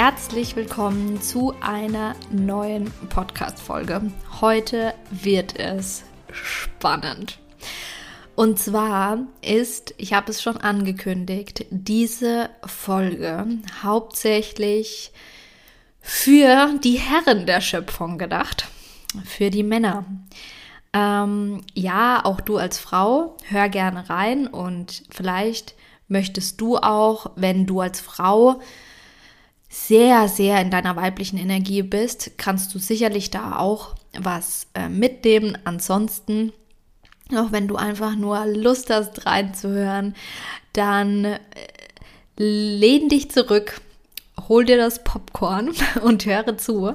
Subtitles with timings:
[0.00, 4.12] Herzlich willkommen zu einer neuen Podcast-Folge.
[4.40, 7.40] Heute wird es spannend.
[8.36, 13.44] Und zwar ist, ich habe es schon angekündigt, diese Folge
[13.82, 15.10] hauptsächlich
[16.00, 18.68] für die Herren der Schöpfung gedacht,
[19.24, 20.04] für die Männer.
[20.92, 25.74] Ähm, ja, auch du als Frau, hör gerne rein und vielleicht
[26.06, 28.60] möchtest du auch, wenn du als Frau
[29.68, 35.58] sehr, sehr in deiner weiblichen Energie bist, kannst du sicherlich da auch was äh, mitnehmen.
[35.64, 36.52] Ansonsten,
[37.34, 40.14] auch wenn du einfach nur Lust hast reinzuhören,
[40.72, 41.38] dann äh,
[42.36, 43.80] lehn dich zurück,
[44.48, 45.72] hol dir das Popcorn
[46.02, 46.94] und höre zu.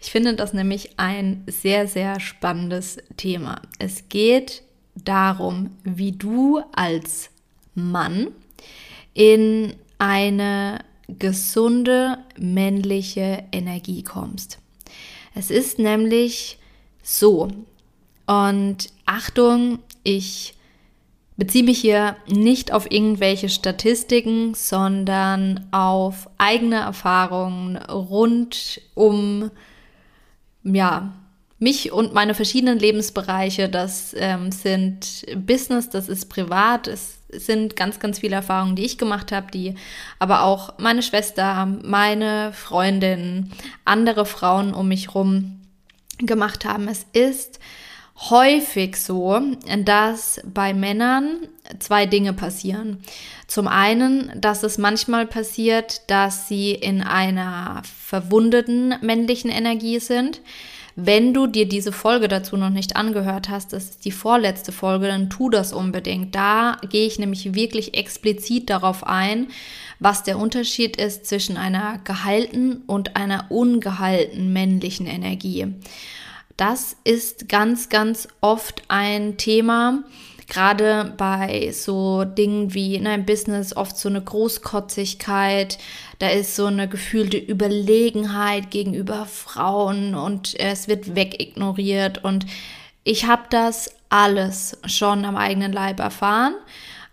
[0.00, 3.60] Ich finde das nämlich ein sehr, sehr spannendes Thema.
[3.78, 4.62] Es geht
[4.94, 7.30] darum, wie du als
[7.74, 8.28] Mann
[9.14, 14.58] in eine gesunde männliche Energie kommst.
[15.34, 16.58] Es ist nämlich
[17.02, 17.48] so,
[18.26, 20.54] und Achtung, ich
[21.36, 29.50] beziehe mich hier nicht auf irgendwelche Statistiken, sondern auf eigene Erfahrungen rund um,
[30.64, 31.12] ja,
[31.58, 33.68] mich und meine verschiedenen Lebensbereiche.
[33.68, 38.98] Das ähm, sind Business, das ist privat, es sind ganz, ganz viele Erfahrungen, die ich
[38.98, 39.74] gemacht habe, die
[40.18, 43.50] aber auch meine Schwester, meine Freundin,
[43.84, 45.60] andere Frauen um mich herum
[46.18, 46.88] gemacht haben.
[46.88, 47.58] Es ist
[48.30, 49.40] häufig so,
[49.84, 53.02] dass bei Männern zwei Dinge passieren.
[53.46, 60.40] Zum einen, dass es manchmal passiert, dass sie in einer verwundeten männlichen Energie sind.
[60.98, 65.08] Wenn du dir diese Folge dazu noch nicht angehört hast, das ist die vorletzte Folge,
[65.08, 66.34] dann tu das unbedingt.
[66.34, 69.48] Da gehe ich nämlich wirklich explizit darauf ein,
[70.00, 75.66] was der Unterschied ist zwischen einer gehalten und einer ungehalten männlichen Energie.
[76.56, 80.02] Das ist ganz, ganz oft ein Thema,
[80.48, 85.78] gerade bei so Dingen wie in einem Business oft so eine Großkotzigkeit,
[86.18, 92.46] da ist so eine gefühlte Überlegenheit gegenüber Frauen und es wird wegignoriert und
[93.04, 96.54] ich habe das alles schon am eigenen Leib erfahren.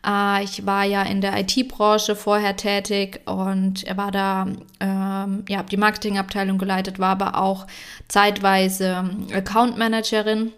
[0.06, 4.48] Äh, ich war ja in der IT-Branche vorher tätig und er war da,
[4.80, 7.68] ähm, ja, habe die Marketingabteilung geleitet, war aber auch
[8.08, 10.52] zeitweise Account Managerin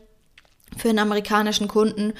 [0.77, 2.13] für einen amerikanischen Kunden.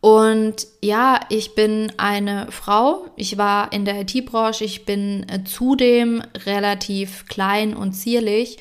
[0.00, 3.06] Und ja, ich bin eine Frau.
[3.16, 4.64] Ich war in der IT-Branche.
[4.64, 8.58] Ich bin äh, zudem relativ klein und zierlich.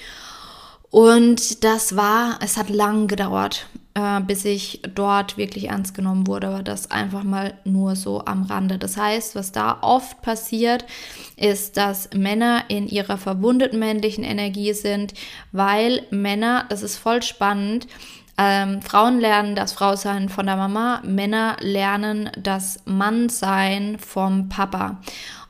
[0.90, 3.68] Und das war, es hat lang gedauert
[4.00, 8.44] äh, bis ich dort wirklich ernst genommen wurde, aber das einfach mal nur so am
[8.44, 8.78] Rande.
[8.78, 10.86] Das heißt, was da oft passiert,
[11.36, 15.14] ist, dass Männer in ihrer verwundeten männlichen Energie sind,
[15.52, 17.88] weil Männer, das ist voll spannend,
[18.42, 25.02] ähm, Frauen lernen das Frausein von der Mama, Männer lernen das Mannsein vom Papa.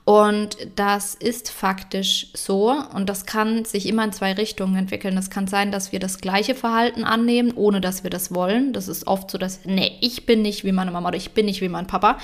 [0.05, 5.16] Und das ist faktisch so und das kann sich immer in zwei Richtungen entwickeln.
[5.19, 8.73] Es kann sein, dass wir das gleiche Verhalten annehmen, ohne dass wir das wollen.
[8.73, 11.45] Das ist oft so, dass, nee, ich bin nicht wie meine Mama oder ich bin
[11.45, 12.17] nicht wie mein Papa.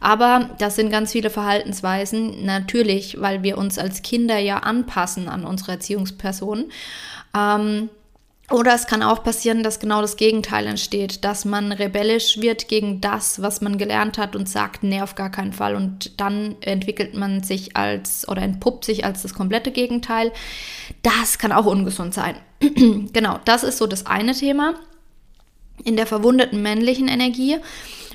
[0.00, 5.44] Aber das sind ganz viele Verhaltensweisen, natürlich, weil wir uns als Kinder ja anpassen an
[5.44, 6.72] unsere Erziehungspersonen.
[7.36, 7.90] Ähm,
[8.50, 13.00] oder es kann auch passieren, dass genau das Gegenteil entsteht, dass man rebellisch wird gegen
[13.00, 15.76] das, was man gelernt hat und sagt, nee, auf gar keinen Fall.
[15.76, 20.32] Und dann entwickelt man sich als oder entpuppt sich als das komplette Gegenteil.
[21.02, 22.34] Das kann auch ungesund sein.
[23.12, 24.74] genau, das ist so das eine Thema
[25.84, 27.56] in der verwundeten männlichen Energie.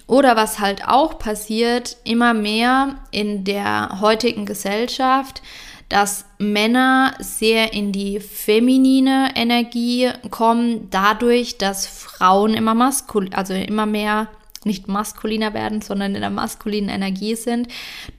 [0.07, 5.41] Oder was halt auch passiert, immer mehr in der heutigen Gesellschaft,
[5.89, 13.85] dass Männer sehr in die feminine Energie kommen, dadurch, dass Frauen immer maskul, also immer
[13.85, 14.27] mehr
[14.63, 17.67] nicht maskuliner werden, sondern in der maskulinen Energie sind,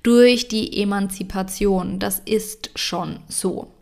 [0.02, 1.98] durch die Emanzipation.
[1.98, 3.72] Das ist schon so.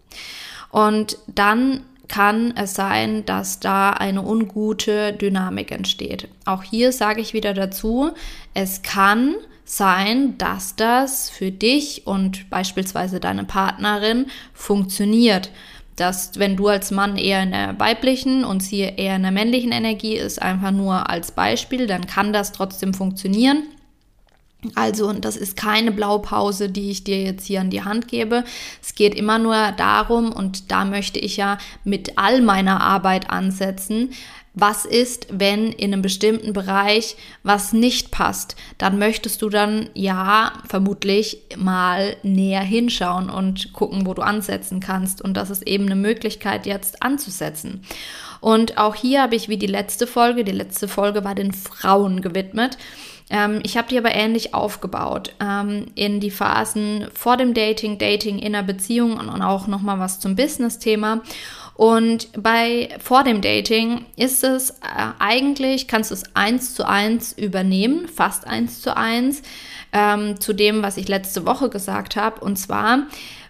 [0.71, 6.29] Und dann kann es sein, dass da eine ungute Dynamik entsteht.
[6.45, 8.11] Auch hier sage ich wieder dazu,
[8.55, 9.37] es kann
[9.77, 15.51] sein, dass das für dich und beispielsweise deine Partnerin funktioniert.
[15.97, 19.71] Dass wenn du als Mann eher in der weiblichen und sie eher in der männlichen
[19.71, 23.63] Energie ist, einfach nur als Beispiel, dann kann das trotzdem funktionieren.
[24.75, 28.45] Also, und das ist keine Blaupause, die ich dir jetzt hier an die Hand gebe.
[28.83, 34.11] Es geht immer nur darum, und da möchte ich ja mit all meiner Arbeit ansetzen,
[34.55, 40.53] was ist, wenn in einem bestimmten Bereich was nicht passt, dann möchtest du dann ja
[40.69, 45.21] vermutlich mal näher hinschauen und gucken, wo du ansetzen kannst.
[45.23, 47.83] Und das ist eben eine Möglichkeit, jetzt anzusetzen.
[48.41, 52.21] Und auch hier habe ich wie die letzte Folge, die letzte Folge war den Frauen
[52.21, 52.79] gewidmet.
[53.31, 58.39] Ähm, ich habe die aber ähnlich aufgebaut ähm, in die Phasen vor dem Dating, Dating
[58.39, 61.23] in einer Beziehung und auch nochmal was zum Business-Thema.
[61.75, 64.75] Und bei vor dem Dating ist es äh,
[65.19, 69.43] eigentlich, kannst du es eins zu eins übernehmen, fast eins zu eins,
[69.93, 72.41] ähm, zu dem, was ich letzte Woche gesagt habe.
[72.41, 73.07] Und zwar,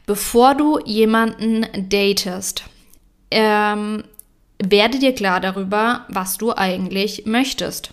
[0.07, 2.65] bevor du jemanden datest,
[3.31, 4.05] ähm,
[4.63, 7.91] werde dir klar darüber, was du eigentlich möchtest.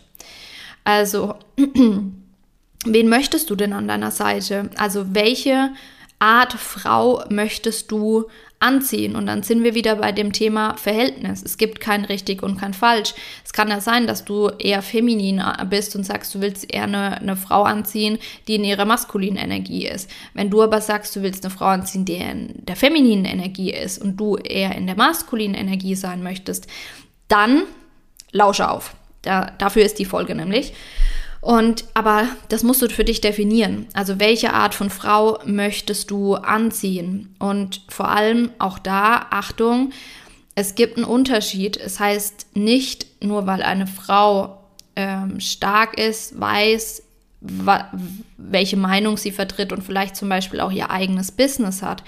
[0.86, 1.36] Also,
[2.86, 4.70] wen möchtest du denn an deiner Seite?
[4.78, 5.72] Also, welche
[6.20, 8.28] Art Frau möchtest du
[8.62, 9.16] anziehen.
[9.16, 11.42] Und dann sind wir wieder bei dem Thema Verhältnis.
[11.44, 13.14] Es gibt kein richtig und kein falsch.
[13.44, 17.20] Es kann ja sein, dass du eher feminin bist und sagst, du willst eher eine,
[17.20, 20.10] eine Frau anziehen, die in ihrer maskulinen Energie ist.
[20.34, 23.98] Wenn du aber sagst, du willst eine Frau anziehen, die in der femininen Energie ist
[23.98, 26.68] und du eher in der maskulinen Energie sein möchtest,
[27.28, 27.64] dann
[28.32, 28.96] lausche auf.
[29.24, 30.74] Da, dafür ist die Folge nämlich.
[31.42, 33.88] Und aber das musst du für dich definieren.
[33.94, 37.36] Also welche Art von Frau möchtest du anziehen?
[37.40, 39.92] Und vor allem auch da, Achtung,
[40.54, 41.78] es gibt einen Unterschied.
[41.78, 44.60] Es heißt nicht nur, weil eine Frau
[44.96, 47.04] ähm, stark ist, weiß,
[47.42, 52.04] welche Meinung sie vertritt und vielleicht zum Beispiel auch ihr eigenes Business hat,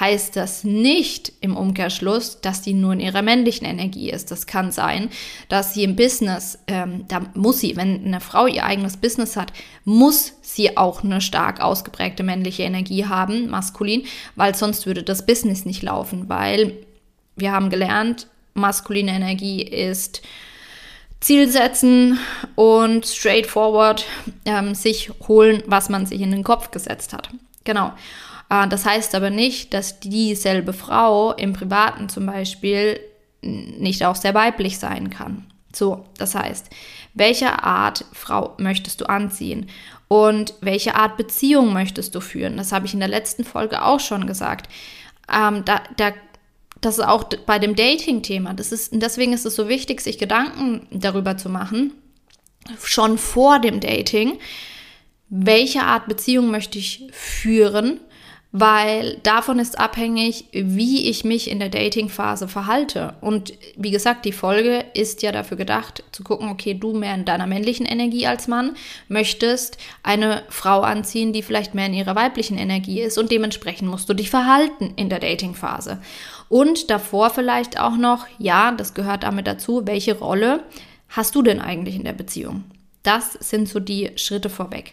[0.00, 4.30] heißt das nicht im Umkehrschluss, dass sie nur in ihrer männlichen Energie ist.
[4.30, 5.10] Das kann sein,
[5.50, 9.52] dass sie im Business, ähm, da muss sie, wenn eine Frau ihr eigenes Business hat,
[9.84, 14.04] muss sie auch eine stark ausgeprägte männliche Energie haben, maskulin,
[14.36, 16.72] weil sonst würde das Business nicht laufen, weil
[17.36, 20.22] wir haben gelernt, maskuline Energie ist
[21.20, 22.18] Ziel setzen
[22.54, 24.04] und straightforward
[24.44, 27.30] ähm, sich holen, was man sich in den Kopf gesetzt hat.
[27.64, 27.92] Genau.
[28.50, 33.00] Äh, das heißt aber nicht, dass dieselbe Frau im Privaten zum Beispiel
[33.40, 35.46] nicht auch sehr weiblich sein kann.
[35.74, 36.70] So, das heißt,
[37.14, 39.68] welche Art Frau möchtest du anziehen
[40.08, 42.56] und welche Art Beziehung möchtest du führen?
[42.56, 44.68] Das habe ich in der letzten Folge auch schon gesagt.
[45.30, 46.12] Ähm, da, da
[46.80, 48.54] das ist auch bei dem Dating-Thema.
[48.54, 51.92] Das ist, deswegen ist es so wichtig, sich Gedanken darüber zu machen,
[52.82, 54.38] schon vor dem Dating,
[55.28, 58.00] welche Art Beziehung möchte ich führen
[58.50, 63.14] weil davon ist abhängig, wie ich mich in der Dating-Phase verhalte.
[63.20, 67.26] Und wie gesagt, die Folge ist ja dafür gedacht, zu gucken, okay, du mehr in
[67.26, 68.74] deiner männlichen Energie als Mann
[69.08, 74.08] möchtest eine Frau anziehen, die vielleicht mehr in ihrer weiblichen Energie ist und dementsprechend musst
[74.08, 76.00] du dich verhalten in der Dating-Phase.
[76.48, 80.64] Und davor vielleicht auch noch, ja, das gehört damit dazu, welche Rolle
[81.10, 82.64] hast du denn eigentlich in der Beziehung?
[83.08, 84.92] Das sind so die Schritte vorweg.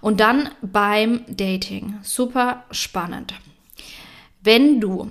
[0.00, 1.98] Und dann beim Dating.
[2.02, 3.34] Super spannend.
[4.40, 5.10] Wenn du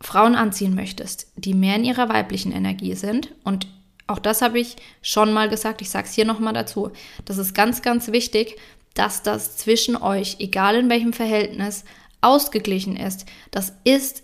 [0.00, 3.66] Frauen anziehen möchtest, die mehr in ihrer weiblichen Energie sind, und
[4.06, 6.92] auch das habe ich schon mal gesagt, ich sage es hier nochmal dazu,
[7.24, 8.56] das ist ganz, ganz wichtig,
[8.94, 11.84] dass das zwischen euch, egal in welchem Verhältnis,
[12.20, 13.26] ausgeglichen ist.
[13.50, 14.22] Das ist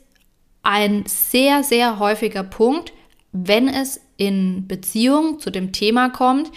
[0.62, 2.92] ein sehr, sehr häufiger Punkt,
[3.33, 6.52] wenn es in Beziehung zu dem Thema kommt,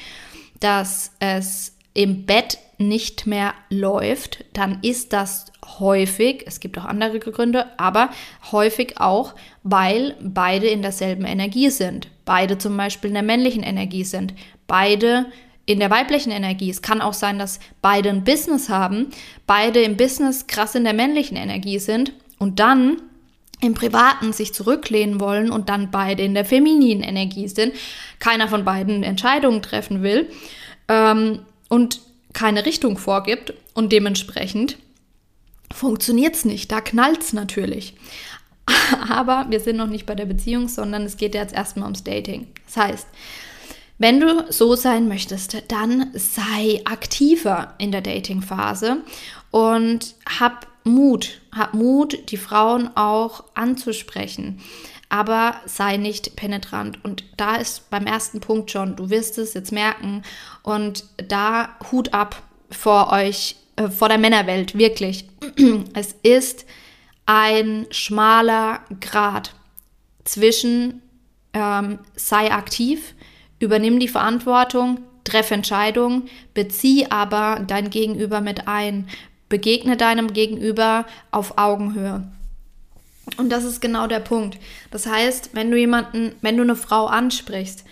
[0.63, 5.45] dass es im Bett nicht mehr läuft, dann ist das
[5.79, 8.09] häufig, es gibt auch andere Gründe, aber
[8.51, 12.09] häufig auch, weil beide in derselben Energie sind.
[12.25, 14.33] Beide zum Beispiel in der männlichen Energie sind.
[14.67, 15.27] Beide
[15.65, 16.69] in der weiblichen Energie.
[16.69, 19.09] Es kann auch sein, dass beide ein Business haben,
[19.47, 23.01] beide im Business krass in der männlichen Energie sind und dann
[23.63, 27.73] im Privaten sich zurücklehnen wollen und dann beide in der femininen Energie sind,
[28.19, 30.29] keiner von beiden Entscheidungen treffen will
[30.89, 31.39] ähm,
[31.69, 32.01] und
[32.33, 34.77] keine Richtung vorgibt und dementsprechend
[35.73, 36.71] funktioniert es nicht.
[36.71, 37.95] Da knallt es natürlich.
[39.09, 42.47] Aber wir sind noch nicht bei der Beziehung, sondern es geht jetzt erstmal ums Dating.
[42.65, 43.07] Das heißt,
[43.97, 48.97] wenn du so sein möchtest, dann sei aktiver in der Dating-Phase
[49.51, 51.41] und hab Mut.
[51.51, 54.61] Hab Mut, die Frauen auch anzusprechen.
[55.13, 56.97] aber sei nicht penetrant.
[57.05, 60.23] Und da ist beim ersten Punkt schon, du wirst es jetzt merken.
[60.63, 65.27] Und da Hut ab vor euch, äh, vor der Männerwelt, wirklich.
[65.93, 66.65] es ist
[67.27, 69.53] ein schmaler Grad
[70.23, 71.03] zwischen
[71.53, 73.13] ähm, sei aktiv,
[73.59, 76.23] übernimm die Verantwortung, treff Entscheidungen,
[76.55, 79.07] bezieh aber dein Gegenüber mit ein,
[79.53, 82.23] begegne deinem Gegenüber auf Augenhöhe.
[83.37, 84.57] Und das ist genau der Punkt.
[84.89, 87.85] Das heißt, wenn du jemanden, wenn du eine Frau ansprichst,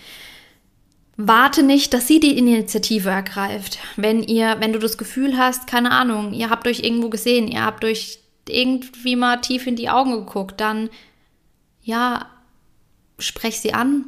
[1.16, 3.78] warte nicht, dass sie die Initiative ergreift.
[3.94, 7.64] Wenn ihr, wenn du das Gefühl hast, keine Ahnung, ihr habt euch irgendwo gesehen, ihr
[7.64, 10.90] habt euch irgendwie mal tief in die Augen geguckt, dann
[11.84, 12.26] ja,
[13.20, 14.06] sprech sie an,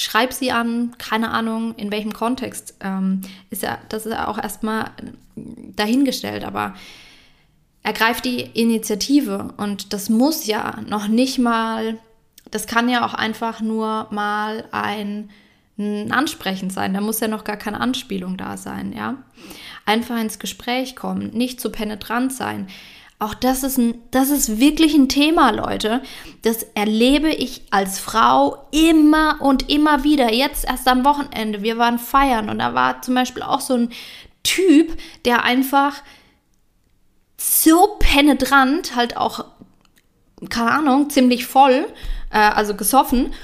[0.00, 2.74] schreib sie an, keine Ahnung, in welchem Kontext.
[2.80, 4.90] Ähm, ist ja, das ist ja auch erstmal
[5.36, 6.74] dahingestellt, aber
[7.82, 11.98] ergreift die Initiative und das muss ja noch nicht mal,
[12.50, 15.30] das kann ja auch einfach nur mal ein,
[15.78, 19.16] ein Ansprechen sein, da muss ja noch gar keine Anspielung da sein, ja.
[19.86, 22.68] Einfach ins Gespräch kommen, nicht zu penetrant sein.
[23.20, 26.02] Auch das ist, ein, das ist wirklich ein Thema, Leute.
[26.42, 30.32] Das erlebe ich als Frau immer und immer wieder.
[30.32, 31.62] Jetzt erst am Wochenende.
[31.62, 33.90] Wir waren feiern und da war zum Beispiel auch so ein
[34.44, 36.02] Typ, der einfach
[37.36, 39.44] so penetrant, halt auch,
[40.48, 41.86] keine Ahnung, ziemlich voll,
[42.30, 43.34] äh, also gesoffen.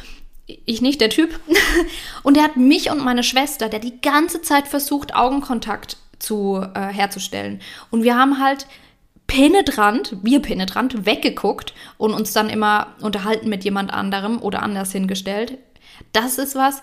[0.47, 1.41] Ich nicht, der Typ.
[2.23, 6.93] und der hat mich und meine Schwester, der die ganze Zeit versucht, Augenkontakt zu, äh,
[6.93, 7.61] herzustellen.
[7.91, 8.67] Und wir haben halt
[9.27, 15.59] penetrant, wir penetrant, weggeguckt und uns dann immer unterhalten mit jemand anderem oder anders hingestellt.
[16.13, 16.83] Das ist was,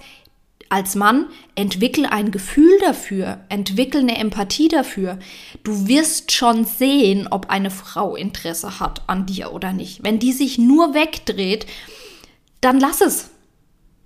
[0.71, 5.19] als Mann, entwickel ein Gefühl dafür, entwickel eine Empathie dafür.
[5.63, 10.03] Du wirst schon sehen, ob eine Frau Interesse hat an dir oder nicht.
[10.03, 11.65] Wenn die sich nur wegdreht,
[12.61, 13.31] dann lass es.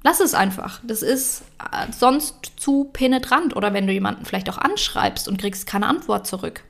[0.04, 0.82] Lass es einfach.
[0.84, 3.56] Das ist äh, sonst zu penetrant.
[3.56, 6.64] Oder wenn du jemanden vielleicht auch anschreibst und kriegst keine Antwort zurück.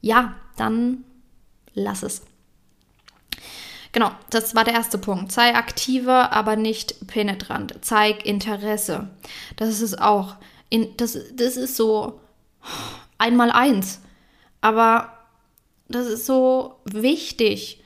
[0.00, 1.04] Ja, dann
[1.74, 2.22] lass es.
[3.92, 5.32] Genau, das war der erste Punkt.
[5.32, 7.76] Sei aktiver, aber nicht penetrant.
[7.80, 9.08] Zeig Interesse.
[9.56, 10.36] Das ist auch,
[10.68, 12.20] in, das, das ist so
[13.16, 14.00] einmal eins.
[14.60, 15.16] Aber
[15.88, 17.82] das ist so wichtig.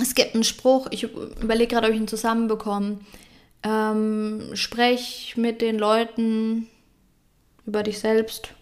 [0.00, 3.00] Es gibt einen Spruch, ich überlege gerade, ob ich ihn zusammenbekomme.
[3.64, 6.68] Ähm, sprech mit den Leuten
[7.66, 8.54] über dich selbst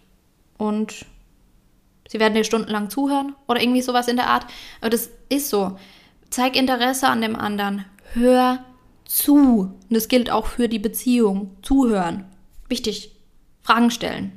[0.57, 1.05] und
[2.07, 4.45] Sie werden dir stundenlang zuhören oder irgendwie sowas in der Art.
[4.81, 5.77] Aber das ist so.
[6.29, 7.85] Zeig Interesse an dem anderen.
[8.13, 8.63] Hör
[9.05, 9.73] zu.
[9.89, 11.55] Und das gilt auch für die Beziehung.
[11.61, 12.25] Zuhören.
[12.69, 13.11] Wichtig.
[13.61, 14.31] Fragen stellen.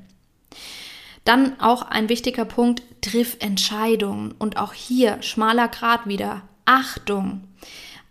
[1.24, 4.32] Dann auch ein wichtiger Punkt, triff Entscheidungen.
[4.32, 7.42] Und auch hier, schmaler Grad wieder, Achtung.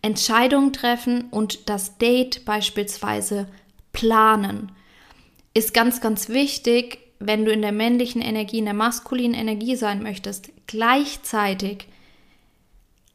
[0.02, 3.48] Entscheidungen treffen und das Date beispielsweise
[3.92, 4.72] planen.
[5.54, 10.02] Ist ganz, ganz wichtig, wenn du in der männlichen Energie, in der maskulinen Energie sein
[10.02, 11.88] möchtest, gleichzeitig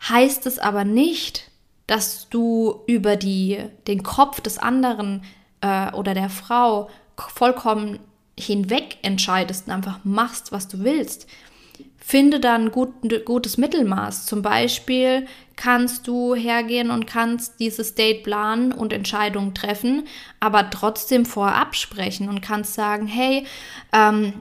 [0.09, 1.51] heißt es aber nicht,
[1.87, 5.23] dass du über die, den Kopf des anderen
[5.61, 7.99] äh, oder der Frau vollkommen
[8.39, 11.27] hinweg entscheidest und einfach machst, was du willst.
[11.99, 12.93] Finde dann gut,
[13.25, 14.27] gutes Mittelmaß.
[14.27, 20.07] Zum Beispiel kannst du hergehen und kannst dieses Date planen und Entscheidungen treffen,
[20.41, 23.47] aber trotzdem vorab sprechen und kannst sagen, hey,
[23.93, 24.35] ähm,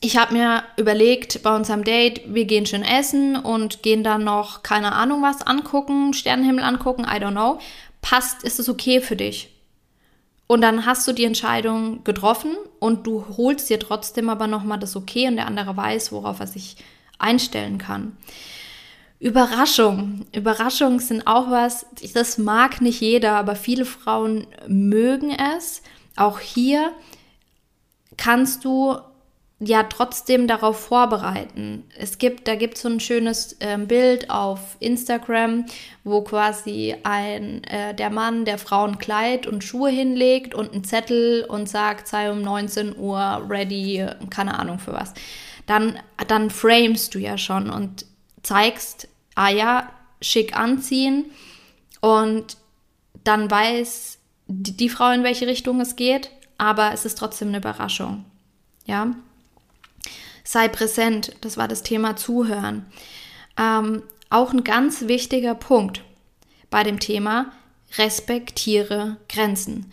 [0.00, 4.62] ich habe mir überlegt, bei unserem Date, wir gehen schön essen und gehen dann noch,
[4.62, 7.58] keine Ahnung was, angucken, Sternenhimmel angucken, I don't know.
[8.00, 9.50] Passt, ist es okay für dich?
[10.46, 14.96] Und dann hast du die Entscheidung getroffen und du holst dir trotzdem aber nochmal das
[14.96, 16.76] Okay und der andere weiß, worauf er sich
[17.18, 18.16] einstellen kann.
[19.20, 20.26] Überraschung.
[20.32, 25.82] Überraschungen sind auch was, das mag nicht jeder, aber viele Frauen mögen es.
[26.16, 26.92] Auch hier
[28.16, 28.96] kannst du
[29.60, 31.84] ja trotzdem darauf vorbereiten.
[31.96, 35.66] Es gibt, da gibt es so ein schönes äh, Bild auf Instagram,
[36.04, 40.84] wo quasi ein äh, der Mann der Frau ein Kleid und Schuhe hinlegt und einen
[40.84, 45.12] Zettel und sagt, sei um 19 Uhr ready, keine Ahnung für was.
[45.66, 45.98] Dann,
[46.28, 48.06] dann framest du ja schon und
[48.42, 49.90] zeigst, ah ja,
[50.20, 51.26] schick anziehen
[52.00, 52.56] und
[53.24, 57.58] dann weiß die, die Frau, in welche Richtung es geht, aber es ist trotzdem eine
[57.58, 58.24] Überraschung.
[58.86, 59.14] Ja,
[60.48, 61.36] sei präsent.
[61.42, 62.86] Das war das Thema Zuhören.
[63.58, 66.02] Ähm, auch ein ganz wichtiger Punkt
[66.70, 67.52] bei dem Thema,
[67.98, 69.92] respektiere Grenzen.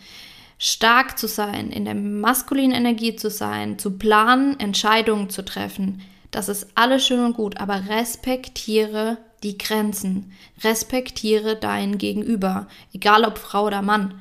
[0.58, 6.00] Stark zu sein, in der maskulinen Energie zu sein, zu planen, Entscheidungen zu treffen,
[6.36, 10.32] das ist alles schön und gut, aber respektiere die Grenzen.
[10.62, 14.20] Respektiere dein Gegenüber, egal ob Frau oder Mann.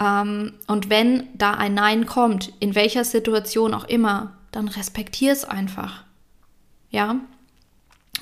[0.00, 5.44] Ähm, und wenn da ein Nein kommt, in welcher Situation auch immer, dann respektier es
[5.44, 6.04] einfach.
[6.90, 7.16] Ja.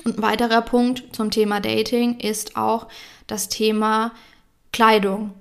[0.04, 2.88] Und ein weiterer Punkt zum Thema Dating ist auch
[3.26, 4.12] das Thema
[4.72, 5.34] Kleidung.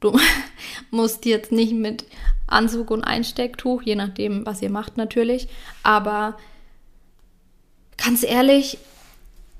[0.00, 0.18] Du
[0.90, 2.06] musst jetzt nicht mit
[2.46, 5.48] Anzug und Einstecktuch, je nachdem, was ihr macht natürlich,
[5.82, 6.38] aber
[7.96, 8.78] ganz ehrlich,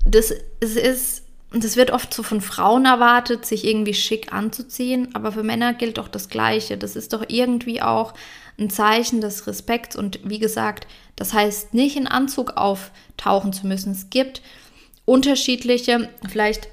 [0.05, 5.31] das, es ist, das wird oft so von Frauen erwartet, sich irgendwie schick anzuziehen, aber
[5.31, 6.77] für Männer gilt doch das Gleiche.
[6.77, 8.13] Das ist doch irgendwie auch
[8.59, 13.91] ein Zeichen des Respekts und wie gesagt, das heißt nicht in Anzug auftauchen zu müssen.
[13.91, 14.41] Es gibt
[15.05, 16.67] unterschiedliche, vielleicht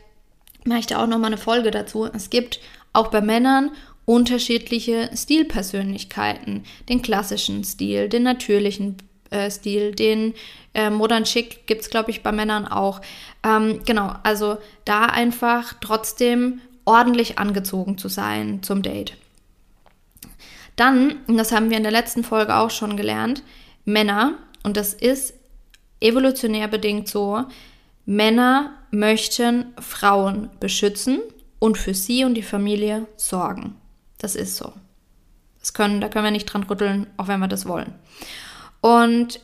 [0.64, 2.06] mache ich da auch nochmal eine Folge dazu.
[2.06, 2.60] Es gibt
[2.92, 3.70] auch bei Männern
[4.06, 6.64] unterschiedliche Stilpersönlichkeiten.
[6.88, 8.96] Den klassischen Stil, den natürlichen
[9.30, 10.34] äh, Stil, den
[10.74, 13.00] äh, Modern Chic gibt es, glaube ich, bei Männern auch.
[13.42, 19.16] Ähm, genau, also da einfach trotzdem ordentlich angezogen zu sein zum Date.
[20.76, 23.42] Dann, und das haben wir in der letzten Folge auch schon gelernt,
[23.84, 25.34] Männer, und das ist
[26.00, 27.44] evolutionär bedingt so,
[28.06, 31.20] Männer möchten Frauen beschützen
[31.58, 33.76] und für sie und die Familie sorgen.
[34.18, 34.72] Das ist so.
[35.60, 37.94] Das können, da können wir nicht dran rütteln, auch wenn wir das wollen.
[38.80, 39.40] Und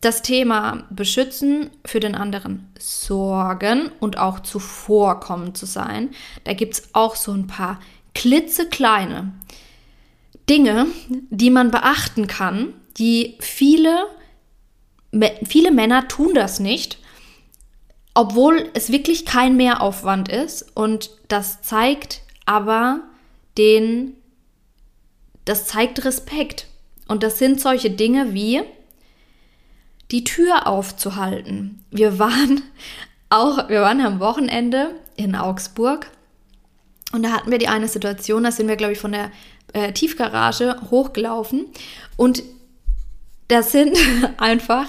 [0.00, 6.10] das Thema beschützen, für den anderen sorgen und auch zuvorkommend zu sein,
[6.44, 7.80] da gibt es auch so ein paar
[8.14, 9.32] klitzekleine
[10.48, 14.06] Dinge, die man beachten kann, die viele,
[15.44, 16.98] viele Männer tun das nicht,
[18.14, 20.74] obwohl es wirklich kein Mehraufwand ist.
[20.74, 23.00] Und das zeigt aber
[23.58, 24.14] den,
[25.44, 26.66] das zeigt Respekt.
[27.08, 28.62] Und das sind solche Dinge wie
[30.10, 31.84] die Tür aufzuhalten.
[31.90, 32.62] Wir waren
[33.30, 36.10] auch, wir waren am Wochenende in Augsburg
[37.12, 39.30] und da hatten wir die eine Situation, da sind wir, glaube ich, von der
[39.72, 41.66] äh, Tiefgarage hochgelaufen
[42.16, 42.42] und
[43.48, 43.96] da sind
[44.38, 44.86] einfach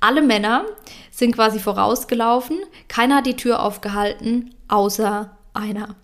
[0.00, 0.66] alle Männer
[1.10, 2.58] sind quasi vorausgelaufen.
[2.88, 5.96] Keiner hat die Tür aufgehalten, außer einer.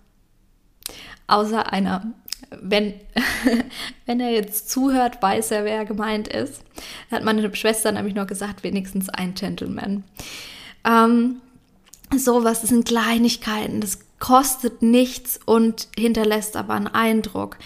[1.27, 2.13] Außer einer.
[2.61, 2.93] Wenn,
[4.05, 6.61] wenn er jetzt zuhört, weiß er, wer gemeint ist.
[7.11, 10.03] Hat meine Schwester nämlich noch gesagt, wenigstens ein Gentleman.
[10.85, 11.41] Ähm,
[12.17, 17.57] sowas, sind Kleinigkeiten, das kostet nichts und hinterlässt aber einen Eindruck.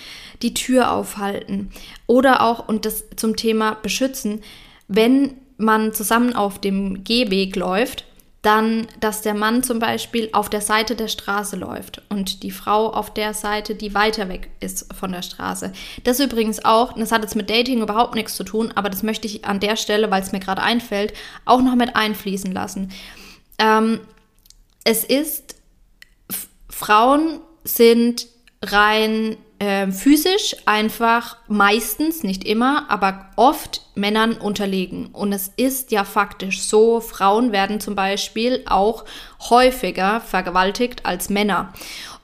[0.42, 1.72] Die Tür aufhalten
[2.08, 4.42] oder auch, und das zum Thema beschützen,
[4.88, 8.07] wenn man zusammen auf dem Gehweg läuft,
[8.42, 12.88] dann, dass der Mann zum Beispiel auf der Seite der Straße läuft und die Frau
[12.88, 15.74] auf der Seite, die weiter weg ist von der Straße.
[16.04, 19.28] Das übrigens auch, das hat jetzt mit Dating überhaupt nichts zu tun, aber das möchte
[19.28, 21.14] ich an der Stelle, weil es mir gerade einfällt,
[21.46, 22.92] auch noch mit einfließen lassen.
[23.58, 24.02] Ähm,
[24.84, 25.56] es ist,
[26.70, 28.28] Frauen sind
[28.62, 35.08] rein äh, physisch einfach meistens, nicht immer, aber oft Männern unterlegen.
[35.08, 39.06] Und es ist ja faktisch so, Frauen werden zum Beispiel auch
[39.50, 41.74] häufiger vergewaltigt als Männer.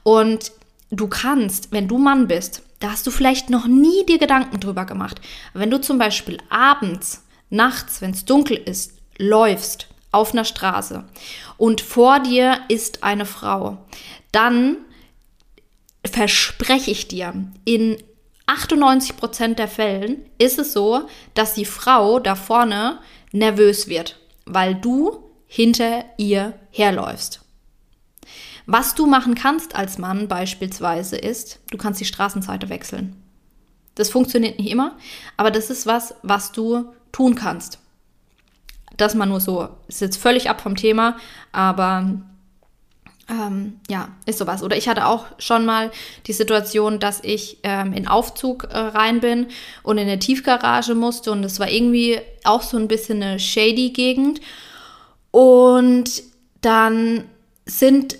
[0.02, 0.52] Und
[0.90, 4.84] du kannst, wenn du Mann bist, da hast du vielleicht noch nie dir Gedanken drüber
[4.84, 5.20] gemacht.
[5.54, 11.04] Wenn du zum Beispiel abends, nachts, wenn es dunkel ist, läufst auf einer Straße
[11.56, 13.78] und vor dir ist eine Frau,
[14.32, 14.76] dann
[16.04, 17.96] verspreche ich dir, in
[18.46, 22.98] 98% der Fällen ist es so, dass die Frau da vorne
[23.32, 27.40] nervös wird, weil du hinter ihr herläufst.
[28.66, 33.16] Was du machen kannst als Mann beispielsweise ist, du kannst die Straßenseite wechseln.
[33.94, 34.96] Das funktioniert nicht immer,
[35.36, 37.78] aber das ist was, was du tun kannst.
[38.96, 41.16] Das mal nur so, ist jetzt völlig ab vom Thema,
[41.52, 42.20] aber
[43.28, 44.62] ähm, ja, ist sowas.
[44.62, 45.90] Oder ich hatte auch schon mal
[46.26, 49.46] die Situation, dass ich ähm, in Aufzug äh, rein bin
[49.82, 53.90] und in eine Tiefgarage musste und es war irgendwie auch so ein bisschen eine shady
[53.90, 54.40] Gegend.
[55.30, 56.22] Und
[56.60, 57.24] dann
[57.66, 58.16] sind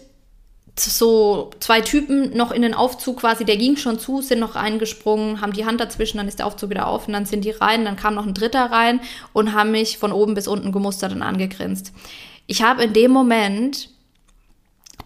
[0.76, 5.40] so zwei Typen noch in den Aufzug quasi, der ging schon zu, sind noch reingesprungen,
[5.40, 7.84] haben die Hand dazwischen, dann ist der Aufzug wieder auf und dann sind die rein,
[7.84, 9.00] dann kam noch ein dritter rein
[9.32, 11.92] und haben mich von oben bis unten gemustert und angegrinst.
[12.46, 13.88] Ich habe in dem Moment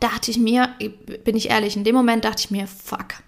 [0.01, 0.75] dachte ich mir,
[1.25, 3.23] bin ich ehrlich, in dem Moment dachte ich mir, fuck.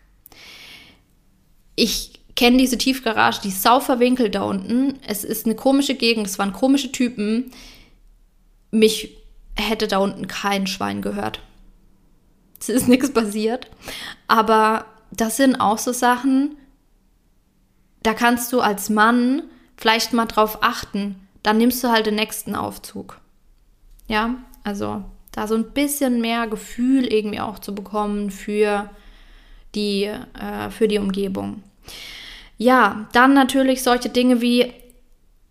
[1.76, 4.98] Ich kenne diese Tiefgarage, die sau verwinkelt da unten.
[5.06, 7.50] Es ist eine komische Gegend, es waren komische Typen.
[8.70, 9.16] Mich
[9.56, 11.40] hätte da unten kein Schwein gehört.
[12.60, 13.70] Es ist nichts passiert.
[14.28, 16.56] Aber das sind auch so Sachen,
[18.02, 19.42] da kannst du als Mann
[19.76, 21.16] vielleicht mal drauf achten.
[21.42, 23.20] Dann nimmst du halt den nächsten Aufzug.
[24.08, 28.90] Ja, also Da so ein bisschen mehr Gefühl irgendwie auch zu bekommen für
[29.74, 31.62] die, äh, für die Umgebung.
[32.58, 34.72] Ja, dann natürlich solche Dinge wie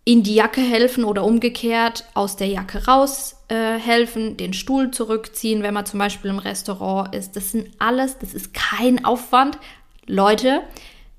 [0.04, 5.62] in die Jacke helfen oder umgekehrt aus der Jacke raus äh, helfen, den Stuhl zurückziehen,
[5.62, 7.36] wenn man zum Beispiel im Restaurant ist.
[7.36, 9.58] Das sind alles, das ist kein Aufwand.
[10.06, 10.62] Leute,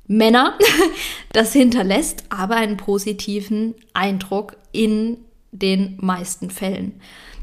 [0.07, 0.57] Männer,
[1.31, 5.17] das hinterlässt aber einen positiven Eindruck in
[5.51, 6.99] den meisten Fällen.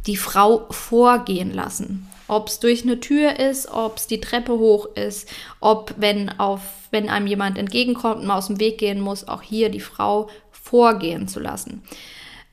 [0.09, 2.09] Die Frau vorgehen lassen.
[2.27, 5.29] Ob es durch eine Tür ist, ob es die Treppe hoch ist,
[5.61, 9.43] ob wenn auf, wenn einem jemand entgegenkommt und man aus dem Weg gehen muss, auch
[9.43, 11.83] hier die Frau vorgehen zu lassen.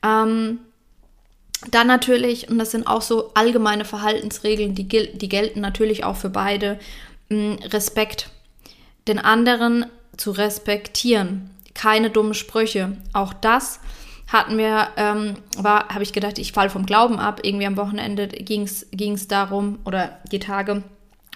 [0.02, 0.60] Ähm,
[1.70, 6.30] dann natürlich, und das sind auch so allgemeine Verhaltensregeln, die, die gelten natürlich auch für
[6.30, 6.78] beide,
[7.28, 8.30] mh, Respekt.
[9.08, 11.50] Den anderen zu respektieren.
[11.74, 12.96] Keine dummen Sprüche.
[13.12, 13.80] Auch das
[14.26, 17.40] hatten wir, ähm, war, habe ich gedacht, ich falle vom Glauben ab.
[17.42, 20.82] Irgendwie am Wochenende ging es darum, oder die Tage,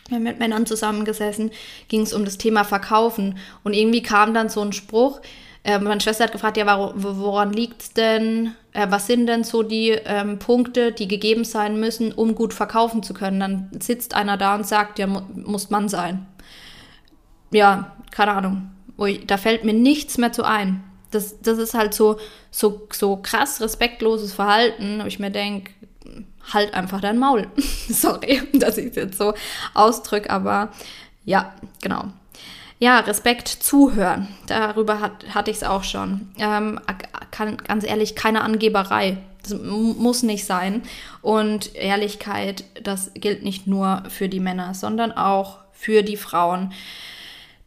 [0.09, 1.51] wir haben mit Männern zusammengesessen,
[1.89, 3.39] ging es um das Thema Verkaufen.
[3.63, 5.21] Und irgendwie kam dann so ein Spruch,
[5.63, 8.55] äh, meine Schwester hat gefragt, ja, woran liegt es denn?
[8.73, 13.03] Äh, was sind denn so die ähm, Punkte, die gegeben sein müssen, um gut verkaufen
[13.03, 13.41] zu können?
[13.41, 16.27] Dann sitzt einer da und sagt, ja, mu muss Mann sein.
[17.53, 18.71] Ja, keine Ahnung.
[18.99, 20.83] Ui, da fällt mir nichts mehr zu ein.
[21.11, 22.19] Das, das ist halt so,
[22.51, 25.73] so, so krass respektloses Verhalten, wo ich mir denke,
[26.53, 27.47] halt einfach dein Maul.
[27.89, 29.35] Sorry, dass ich es jetzt so
[29.75, 30.71] ausdrücke, aber
[31.25, 32.05] ja, genau.
[32.79, 34.29] Ja, Respekt zuhören.
[34.47, 36.33] Darüber hat, hatte ich es auch schon.
[36.39, 36.81] Ähm,
[37.31, 39.19] kann, ganz ehrlich, keine Angeberei.
[39.43, 40.83] Das muss nicht sein.
[41.21, 46.73] Und Ehrlichkeit, das gilt nicht nur für die Männer, sondern auch für die Frauen.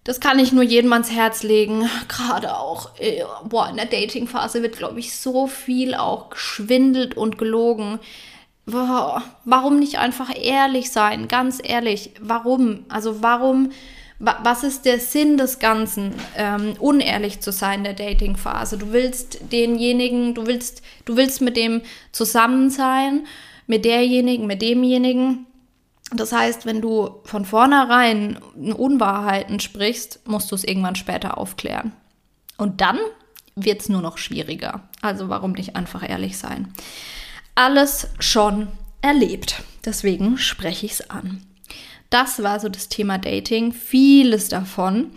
[0.04, 1.89] Das kann ich nur jedem ans Herz legen.
[2.08, 7.38] Gerade auch, äh, boah, in der Dating-Phase wird, glaube ich, so viel auch geschwindelt und
[7.38, 8.00] gelogen.
[8.66, 11.28] Boah, warum nicht einfach ehrlich sein?
[11.28, 12.86] Ganz ehrlich, warum?
[12.89, 13.72] Also warum
[14.20, 18.78] was ist der Sinn des Ganzen, ähm, unehrlich zu sein in der Dating-Phase?
[18.78, 23.28] Du willst denjenigen, du willst, du willst mit dem zusammen sein,
[23.68, 25.46] mit derjenigen, mit demjenigen.
[26.15, 31.93] Das heißt, wenn du von vornherein Unwahrheiten sprichst, musst du es irgendwann später aufklären.
[32.58, 32.99] Und dann
[33.56, 34.88] wird es nur noch schwieriger.
[35.02, 36.71] Also warum nicht einfach ehrlich sein?
[37.56, 38.67] Alles schon
[39.02, 39.63] erlebt.
[39.86, 41.43] Deswegen spreche ich es an.
[42.10, 43.73] Das war so das Thema Dating.
[43.73, 45.08] Vieles davon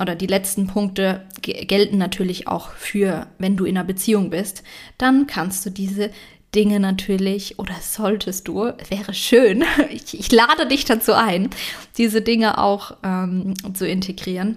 [0.00, 4.62] oder die letzten Punkte gelten natürlich auch für, wenn du in einer Beziehung bist.
[4.96, 6.10] Dann kannst du diese
[6.54, 11.50] Dinge natürlich oder solltest du, wäre schön, ich, ich lade dich dazu ein,
[11.96, 14.56] diese Dinge auch ähm, zu integrieren.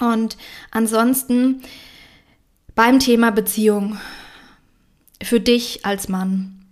[0.00, 0.36] Und
[0.70, 1.62] ansonsten
[2.74, 3.98] beim Thema Beziehung
[5.22, 6.66] für dich als Mann.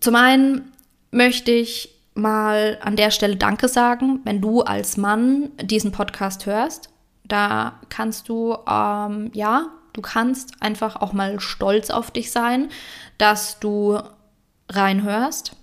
[0.00, 0.72] Zum einen
[1.10, 6.90] möchte ich mal an der Stelle Danke sagen, wenn du als Mann diesen Podcast hörst.
[7.24, 12.70] Da kannst du, ähm, ja, du kannst einfach auch mal stolz auf dich sein,
[13.18, 14.00] dass du
[14.68, 15.56] reinhörst,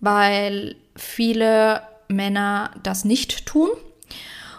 [0.00, 3.70] weil viele Männer das nicht tun.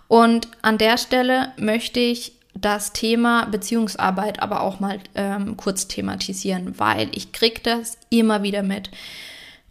[0.07, 6.77] Und an der Stelle möchte ich das Thema Beziehungsarbeit aber auch mal ähm, kurz thematisieren,
[6.77, 8.91] weil ich kriege das immer wieder mit.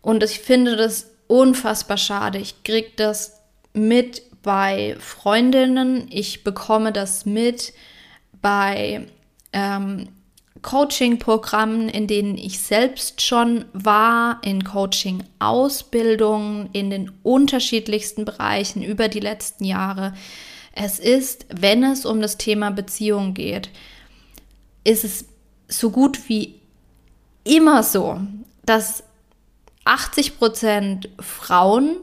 [0.01, 2.39] Und ich finde das unfassbar schade.
[2.39, 3.41] Ich kriege das
[3.73, 7.73] mit bei Freundinnen, ich bekomme das mit
[8.43, 9.07] bei
[9.53, 10.09] ähm,
[10.61, 19.21] Coaching-Programmen, in denen ich selbst schon war, in Coaching-Ausbildungen, in den unterschiedlichsten Bereichen über die
[19.21, 20.15] letzten Jahre.
[20.75, 23.71] Es ist, wenn es um das Thema Beziehung geht,
[24.85, 25.27] ist es
[25.69, 26.61] so gut wie
[27.45, 28.21] immer so,
[28.65, 29.05] dass
[29.85, 31.97] 80 Prozent Frauen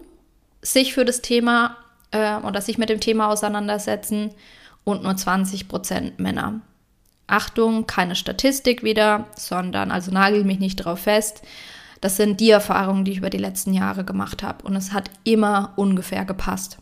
[0.61, 1.77] sich für das Thema
[2.11, 4.31] äh, oder sich mit dem Thema auseinandersetzen
[4.89, 6.61] und nur 20 Prozent Männer.
[7.27, 11.41] Achtung, keine Statistik wieder, sondern, also nagel mich nicht drauf fest.
[12.01, 14.65] Das sind die Erfahrungen, die ich über die letzten Jahre gemacht habe.
[14.65, 16.77] Und es hat immer ungefähr gepasst.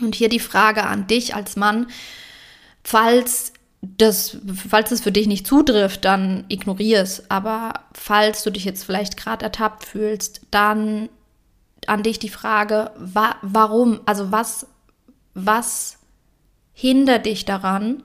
[0.00, 1.86] Und hier die Frage an dich als Mann,
[2.82, 7.30] falls das, falls es für dich nicht zutrifft, dann ignorier es.
[7.30, 11.08] Aber falls du dich jetzt vielleicht gerade ertappt fühlst, dann
[11.86, 14.66] an dich die Frage, wa warum, also was,
[15.34, 15.98] was
[16.74, 18.02] hindert dich daran,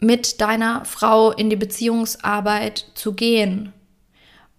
[0.00, 3.72] mit deiner Frau in die Beziehungsarbeit zu gehen?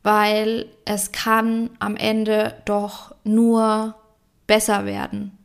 [0.04, 3.96] Weil es kann am Ende doch nur
[4.48, 5.38] besser werden.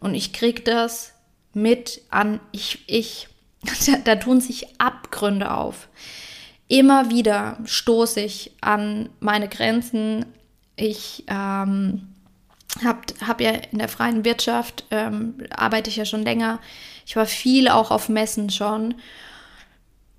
[0.00, 1.14] Und ich krieg das
[1.52, 3.28] mit an, ich, ich
[3.86, 5.88] da, da tun sich Abgründe auf.
[6.68, 10.26] immer wieder stoße ich an meine Grenzen.
[10.76, 12.13] Ich ähm,
[12.82, 16.60] habe hab ja in der freien Wirtschaft, ähm, arbeite ich ja schon länger.
[17.06, 18.94] Ich war viel auch auf Messen schon.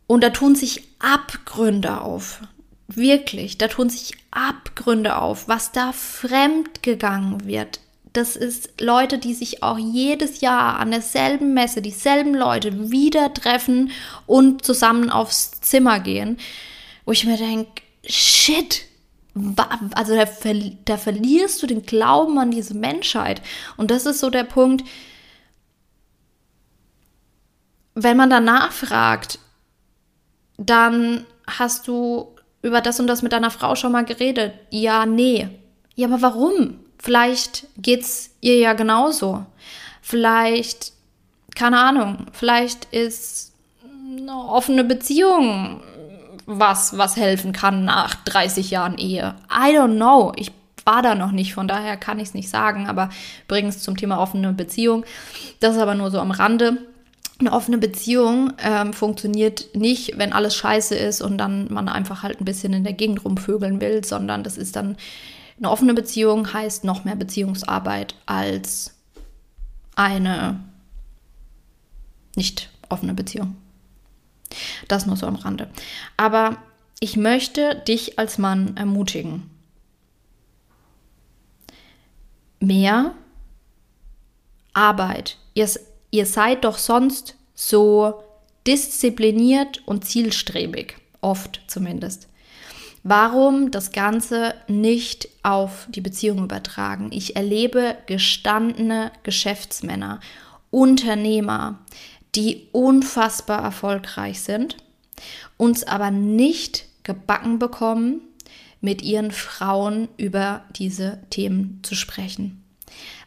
[0.08, 2.42] Und da tun sich Abgründe auf.
[2.88, 7.80] Wirklich, da tun sich Abgründe auf, was da fremd gegangen wird.
[8.14, 13.92] Das ist Leute, die sich auch jedes Jahr an derselben Messe, dieselben Leute wieder treffen
[14.26, 16.38] und zusammen aufs Zimmer gehen,
[17.04, 18.86] wo ich mir denke, shit,
[19.94, 20.26] also da,
[20.86, 23.42] da verlierst du den Glauben an diese Menschheit.
[23.76, 24.84] Und das ist so der Punkt,
[27.96, 29.40] wenn man danach fragt,
[30.58, 34.54] dann hast du über das und das mit deiner Frau schon mal geredet.
[34.70, 35.50] Ja, nee.
[35.96, 36.80] Ja, aber warum?
[36.98, 39.46] Vielleicht geht's ihr ja genauso.
[40.02, 40.94] Vielleicht,
[41.56, 45.82] keine Ahnung, vielleicht ist eine offene Beziehung
[46.46, 49.36] was, was helfen kann nach 30 Jahren Ehe.
[49.50, 50.34] I don't know.
[50.36, 50.52] Ich
[50.86, 52.88] war da noch nicht, von daher kann ich es nicht sagen.
[52.88, 53.10] Aber
[53.48, 55.06] übrigens zum Thema offene Beziehung,
[55.60, 56.78] das ist aber nur so am Rande.
[57.40, 62.40] Eine offene Beziehung ähm, funktioniert nicht, wenn alles scheiße ist und dann man einfach halt
[62.40, 64.96] ein bisschen in der Gegend rumvögeln will, sondern das ist dann
[65.58, 68.94] eine offene Beziehung heißt noch mehr Beziehungsarbeit als
[69.96, 70.60] eine
[72.36, 73.56] nicht offene Beziehung.
[74.88, 75.70] Das nur so am Rande.
[76.18, 76.58] Aber
[77.00, 79.50] ich möchte dich als Mann ermutigen.
[82.60, 83.14] Mehr
[84.74, 85.38] Arbeit.
[85.54, 85.70] Ihr,
[86.12, 88.24] ihr seid doch sonst so
[88.68, 92.28] diszipliniert und zielstrebig, oft zumindest.
[93.04, 97.12] Warum das Ganze nicht auf die Beziehung übertragen?
[97.12, 100.20] Ich erlebe gestandene Geschäftsmänner,
[100.72, 101.80] Unternehmer,
[102.36, 104.78] die unfassbar erfolgreich sind,
[105.58, 108.22] uns aber nicht gebacken bekommen,
[108.82, 112.64] mit ihren Frauen über diese Themen zu sprechen.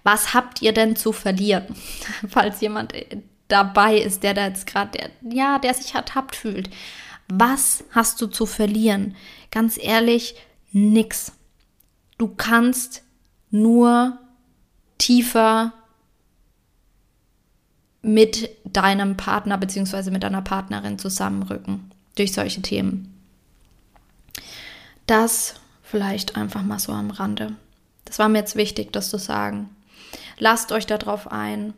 [0.05, 1.75] Was habt ihr denn zu verlieren,
[2.29, 6.71] falls jemand äh, dabei ist, der da jetzt gerade, ja, der sich ertappt fühlt?
[7.29, 9.17] Was hast du zu verlieren?
[9.51, 10.37] Ganz ehrlich,
[10.73, 11.33] nix.
[12.17, 13.03] Du kannst
[13.51, 14.19] nur
[14.97, 15.73] tiefer
[18.09, 20.11] mit deinem Partner bzw.
[20.11, 23.15] mit deiner Partnerin zusammenrücken durch solche Themen.
[25.07, 27.55] Das vielleicht einfach mal so am Rande.
[28.07, 29.69] Das war mir jetzt wichtig, das zu sagen.
[30.39, 31.75] Lasst euch darauf ein.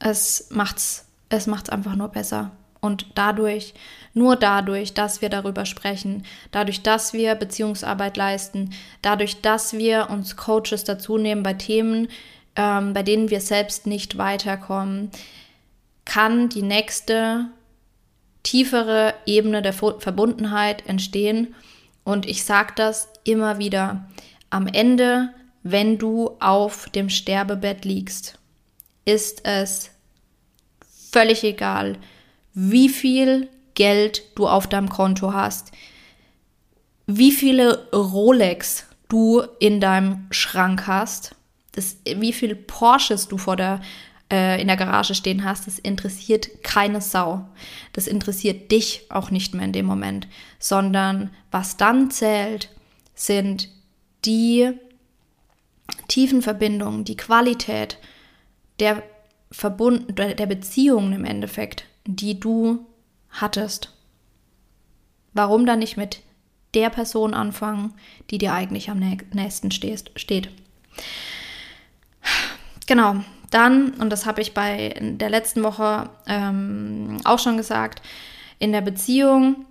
[0.00, 2.50] Es macht's, es macht's einfach nur besser.
[2.80, 3.74] Und dadurch,
[4.12, 8.70] nur dadurch, dass wir darüber sprechen, dadurch, dass wir Beziehungsarbeit leisten,
[9.02, 12.08] dadurch, dass wir uns Coaches dazu nehmen bei Themen,
[12.56, 15.10] ähm, bei denen wir selbst nicht weiterkommen,
[16.04, 17.46] kann die nächste
[18.42, 21.54] tiefere Ebene der Verbundenheit entstehen.
[22.04, 24.08] Und ich sage das immer wieder.
[24.48, 25.30] Am Ende,
[25.62, 28.38] wenn du auf dem Sterbebett liegst,
[29.04, 29.90] ist es
[31.12, 31.98] völlig egal,
[32.54, 35.72] wie viel Geld du auf deinem Konto hast,
[37.06, 41.34] wie viele Rolex du in deinem Schrank hast
[41.80, 43.80] das, wie viele Porsches du vor der,
[44.30, 47.46] äh, in der Garage stehen hast, das interessiert keine Sau.
[47.92, 52.68] Das interessiert dich auch nicht mehr in dem Moment, sondern was dann zählt,
[53.14, 53.68] sind
[54.24, 54.72] die
[56.08, 57.98] tiefen Verbindungen, die Qualität
[58.78, 59.02] der
[59.50, 62.86] Verbund, der Beziehungen im Endeffekt, die du
[63.30, 63.92] hattest.
[65.32, 66.20] Warum dann nicht mit
[66.74, 67.94] der Person anfangen,
[68.30, 70.50] die dir eigentlich am nächsten steht?
[72.90, 73.14] Genau,
[73.52, 78.02] dann, und das habe ich bei der letzten Woche ähm, auch schon gesagt,
[78.58, 79.64] in der Beziehung,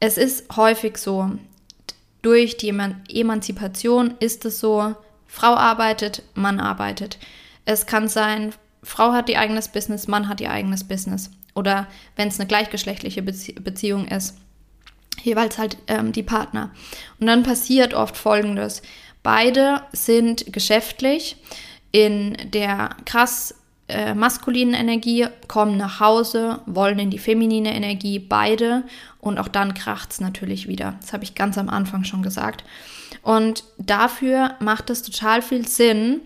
[0.00, 1.30] es ist häufig so,
[2.20, 4.96] durch die Emanzipation ist es so,
[5.28, 7.20] Frau arbeitet, Mann arbeitet.
[7.64, 8.52] Es kann sein,
[8.82, 11.30] Frau hat ihr eigenes Business, Mann hat ihr eigenes Business.
[11.54, 14.36] Oder wenn es eine gleichgeschlechtliche Bezie Beziehung ist,
[15.22, 16.72] jeweils halt ähm, die Partner.
[17.20, 18.82] Und dann passiert oft Folgendes.
[19.22, 21.36] Beide sind geschäftlich
[21.92, 23.54] in der krass
[23.88, 28.84] äh, maskulinen Energie, kommen nach Hause, wollen in die feminine Energie, beide.
[29.20, 30.94] Und auch dann kracht es natürlich wieder.
[31.00, 32.64] Das habe ich ganz am Anfang schon gesagt.
[33.22, 36.22] Und dafür macht es total viel Sinn,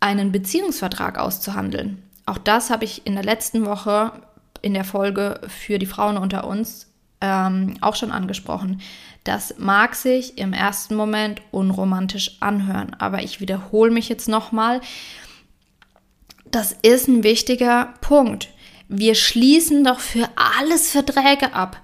[0.00, 2.02] einen Beziehungsvertrag auszuhandeln.
[2.26, 4.12] Auch das habe ich in der letzten Woche
[4.62, 6.88] in der Folge für die Frauen unter uns
[7.20, 8.80] ähm, auch schon angesprochen.
[9.24, 14.80] Das mag sich im ersten Moment unromantisch anhören, aber ich wiederhole mich jetzt nochmal.
[16.46, 18.48] Das ist ein wichtiger Punkt.
[18.88, 21.80] Wir schließen doch für alles Verträge ab.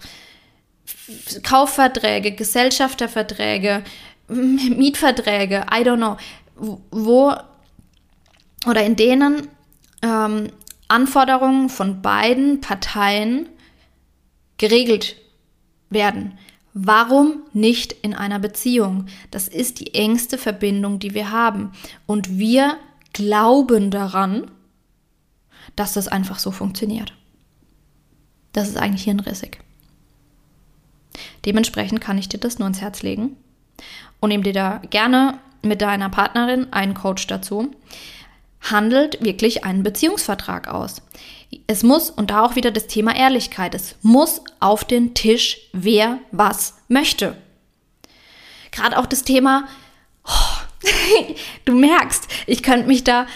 [1.43, 3.85] Kaufverträge, Gesellschafterverträge,
[4.29, 6.17] Mietverträge, I don't know,
[6.91, 7.35] wo
[8.67, 9.49] oder in denen
[10.03, 10.51] ähm,
[10.89, 13.49] Anforderungen von beiden Parteien
[14.59, 15.17] geregelt
[15.91, 16.39] werden.
[16.79, 19.07] Warum nicht in einer Beziehung?
[19.31, 21.73] Das ist die engste Verbindung, die wir haben.
[22.05, 22.77] Und wir
[23.15, 24.51] glauben daran,
[25.75, 27.15] dass das einfach so funktioniert.
[28.53, 29.59] Das ist eigentlich hirnrissig.
[31.47, 33.39] Dementsprechend kann ich dir das nur ins Herz legen
[34.21, 37.75] und nimm dir da gerne mit deiner Partnerin einen Coach dazu.
[38.61, 41.03] Handelt wirklich einen Beziehungsvertrag aus.
[41.67, 46.19] Es muss, und da auch wieder das Thema Ehrlichkeit, es muss auf den Tisch, wer
[46.33, 47.37] was möchte.
[48.73, 49.69] Gerade auch das Thema,
[50.25, 50.87] oh,
[51.65, 53.27] du merkst, ich könnte mich da,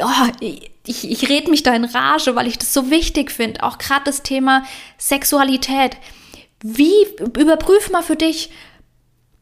[0.00, 0.48] oh,
[0.88, 3.62] ich, ich rede mich da in Rage, weil ich das so wichtig finde.
[3.62, 4.64] Auch gerade das Thema
[4.96, 5.96] Sexualität.
[6.60, 8.50] Wie, überprüf mal für dich,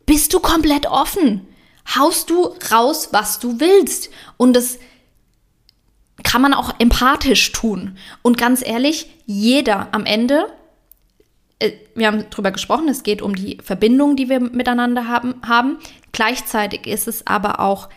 [0.05, 1.47] bist du komplett offen?
[1.95, 4.11] Haust du raus, was du willst?
[4.37, 4.79] Und das
[6.37, 7.97] kann man auch empathisch tun.
[8.21, 10.53] Und ganz ehrlich, jeder am Ende,
[11.61, 15.79] äh, wir haben darüber gesprochen, es geht um die Verbindung, die wir miteinander haben, haben.
[16.13, 17.89] Gleichzeitig ist es aber auch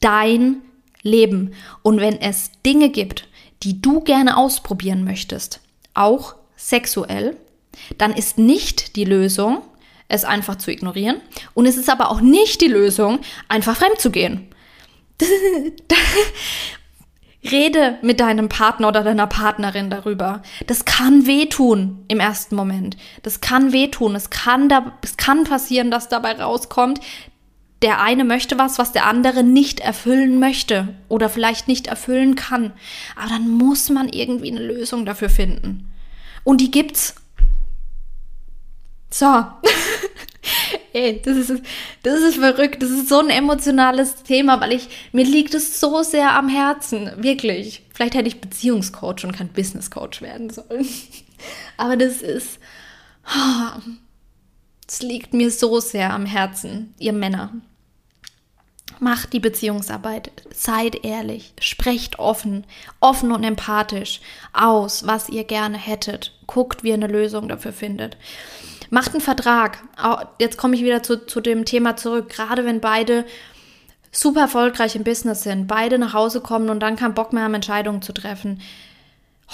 [0.00, 0.62] dein
[1.02, 1.52] Leben.
[1.82, 3.28] Und wenn es Dinge gibt,
[3.62, 5.60] die du gerne ausprobieren möchtest,
[5.94, 7.36] auch sexuell,
[7.98, 9.62] dann ist nicht die Lösung,
[10.08, 11.20] es einfach zu ignorieren.
[11.54, 14.48] Und es ist aber auch nicht die Lösung, einfach fremd zu gehen.
[17.46, 20.42] Rede mit deinem Partner oder deiner Partnerin darüber.
[20.66, 22.96] Das kann wehtun im ersten Moment.
[23.22, 24.14] Das kann wehtun.
[24.14, 27.00] Es kann, da, es kann passieren, dass dabei rauskommt,
[27.82, 32.72] der eine möchte was, was der andere nicht erfüllen möchte oder vielleicht nicht erfüllen kann.
[33.16, 35.92] Aber dann muss man irgendwie eine Lösung dafür finden.
[36.44, 37.14] Und die gibt's.
[39.10, 39.26] So.
[40.96, 41.62] Ey, das ist,
[42.04, 42.82] das ist verrückt.
[42.82, 47.10] Das ist so ein emotionales Thema, weil ich, mir liegt es so sehr am Herzen.
[47.22, 47.82] Wirklich.
[47.92, 50.88] Vielleicht hätte ich Beziehungscoach und kein Businesscoach werden sollen.
[51.76, 52.58] Aber das ist,
[54.88, 57.52] es oh, liegt mir so sehr am Herzen, ihr Männer.
[58.98, 62.64] Macht die Beziehungsarbeit, seid ehrlich, sprecht offen,
[63.00, 64.22] offen und empathisch
[64.54, 66.32] aus, was ihr gerne hättet.
[66.46, 68.16] Guckt, wie ihr eine Lösung dafür findet.
[68.90, 69.78] Macht einen Vertrag.
[70.38, 72.28] Jetzt komme ich wieder zu, zu dem Thema zurück.
[72.28, 73.24] Gerade wenn beide
[74.12, 77.54] super erfolgreich im Business sind, beide nach Hause kommen und dann keinen Bock mehr haben,
[77.54, 78.60] Entscheidungen zu treffen.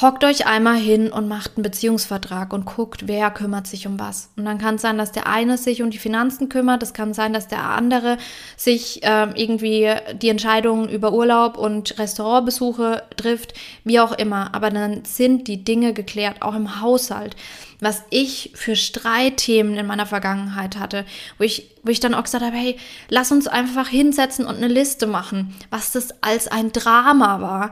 [0.01, 4.31] Hockt euch einmal hin und macht einen Beziehungsvertrag und guckt, wer kümmert sich um was.
[4.37, 7.13] Und dann kann es sein, dass der eine sich um die Finanzen kümmert, es kann
[7.13, 8.17] sein, dass der andere
[8.57, 13.53] sich äh, irgendwie die Entscheidungen über Urlaub und Restaurantbesuche trifft,
[13.85, 14.55] wie auch immer.
[14.55, 17.37] Aber dann sind die Dinge geklärt, auch im Haushalt.
[17.79, 21.05] Was ich für Streitthemen in meiner Vergangenheit hatte,
[21.37, 22.79] wo ich, wo ich dann auch gesagt habe, hey,
[23.11, 27.71] lass uns einfach hinsetzen und eine Liste machen, was das als ein Drama war.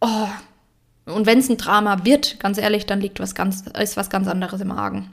[0.00, 0.28] Oh,
[1.06, 4.26] und wenn es ein Drama wird, ganz ehrlich, dann liegt was ganz, ist was ganz
[4.26, 5.10] anderes im Argen.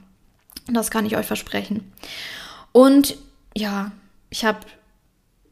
[0.67, 1.91] Das kann ich euch versprechen.
[2.71, 3.17] Und
[3.55, 3.91] ja,
[4.29, 4.59] ich habe,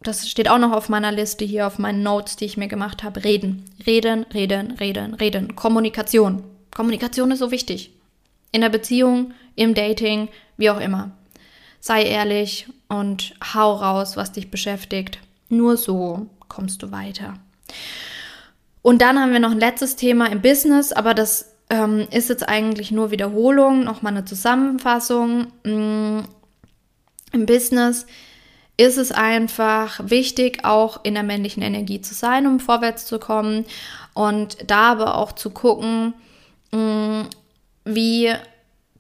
[0.02, 3.04] das steht auch noch auf meiner Liste hier, auf meinen Notes, die ich mir gemacht
[3.04, 3.24] habe.
[3.24, 5.56] Reden, reden, reden, reden, reden.
[5.56, 6.44] Kommunikation.
[6.74, 7.92] Kommunikation ist so wichtig.
[8.52, 11.12] In der Beziehung, im Dating, wie auch immer.
[11.82, 15.20] Sei ehrlich und hau raus, was dich beschäftigt.
[15.50, 17.36] Nur so kommst du weiter.
[18.82, 22.48] Und dann haben wir noch ein letztes Thema im Business, aber das ähm, ist jetzt
[22.48, 25.48] eigentlich nur Wiederholung, nochmal eine Zusammenfassung.
[25.64, 26.22] Mm,
[27.32, 28.06] Im Business
[28.78, 33.66] ist es einfach wichtig, auch in der männlichen Energie zu sein, um vorwärts zu kommen
[34.14, 36.14] und da aber auch zu gucken,
[36.72, 37.24] mm,
[37.84, 38.34] wie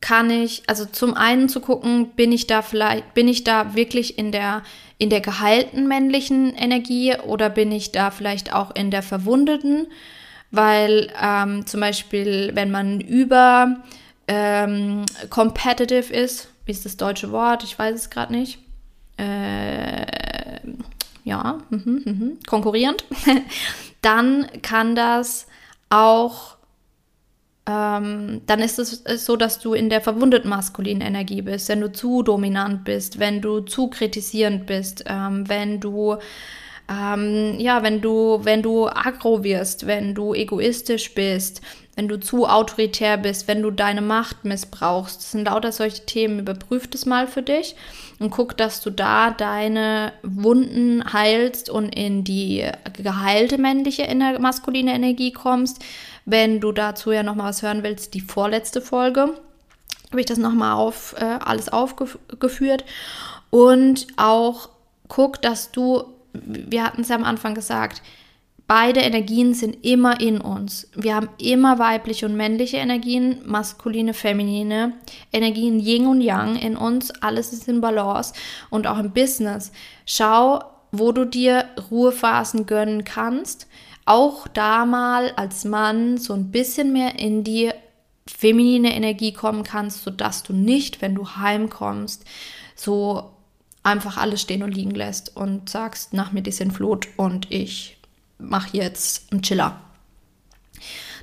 [0.01, 4.17] kann ich, also zum einen zu gucken, bin ich da vielleicht, bin ich da wirklich
[4.17, 4.63] in der,
[4.99, 9.88] in der geheilten männlichen Energie oder bin ich da vielleicht auch in der verwundeten?
[10.51, 13.78] Weil ähm, zum Beispiel, wenn man über
[14.28, 17.63] ähm, competitive ist, wie ist das deutsche Wort?
[17.63, 18.59] Ich weiß es gerade nicht.
[19.17, 20.05] Äh,
[21.24, 23.05] ja, mh, mh, konkurrierend,
[24.01, 25.47] dann kann das
[25.89, 26.57] auch
[27.70, 31.91] ähm, dann ist es so, dass du in der verwundeten maskulinen Energie bist, wenn du
[31.91, 36.17] zu dominant bist, wenn du zu kritisierend bist, ähm, wenn du
[36.89, 41.61] ähm, ja, wenn du, wenn du aggro wirst, wenn du egoistisch bist,
[42.00, 45.18] wenn du zu autoritär bist, wenn du deine Macht missbrauchst.
[45.18, 46.39] Das sind lauter solche Themen.
[46.39, 47.76] Überprüf das mal für dich
[48.20, 54.08] und guck, dass du da deine Wunden heilst und in die geheilte männliche
[54.39, 55.84] maskuline Energie kommst.
[56.24, 59.34] Wenn du dazu ja nochmal was hören willst, die vorletzte Folge
[60.10, 62.86] habe ich das nochmal auf äh, alles aufgeführt
[63.50, 64.70] und auch
[65.10, 68.02] guck, dass du, wir hatten es ja am Anfang gesagt,
[68.70, 70.88] beide Energien sind immer in uns.
[70.95, 74.93] Wir haben immer weibliche und männliche Energien, maskuline, feminine
[75.34, 77.09] Energien, Yin und Yang in uns.
[77.24, 78.36] Alles ist in Balance
[78.70, 79.72] und auch im Business.
[80.05, 83.67] Schau, wo du dir Ruhephasen gönnen kannst.
[84.05, 87.72] Auch da mal als Mann so ein bisschen mehr in die
[88.28, 92.24] feminine Energie kommen kannst, sodass du nicht, wenn du heimkommst,
[92.76, 93.32] so
[93.82, 97.99] einfach alles stehen und liegen lässt und sagst, nach mir die sind Flut und ich
[98.39, 99.79] mache jetzt einen Chiller.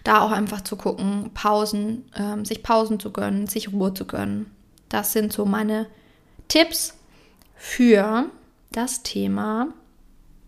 [0.04, 4.50] Da auch einfach zu gucken, Pausen, ähm, sich Pausen zu gönnen, sich Ruhe zu gönnen.
[4.88, 5.86] Das sind so meine
[6.46, 6.94] Tipps
[7.56, 8.26] für
[8.70, 9.68] das Thema